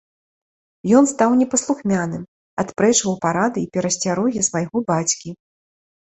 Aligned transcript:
Ён 0.99 1.03
стаў 1.09 1.33
непаслухмяным, 1.41 2.23
адпрэчваў 2.63 3.13
парады 3.25 3.59
і 3.65 3.67
перасцярогі 3.77 4.39
свайго 4.49 4.77
бацькі. 4.89 5.29